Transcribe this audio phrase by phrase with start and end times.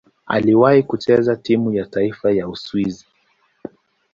[0.25, 3.05] Aliwahi kucheza timu ya taifa ya Uswisi.